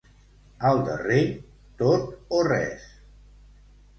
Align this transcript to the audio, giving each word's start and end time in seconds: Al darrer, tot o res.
Al 0.69 0.79
darrer, 0.87 1.19
tot 1.83 2.09
o 2.39 2.41
res. 2.49 2.89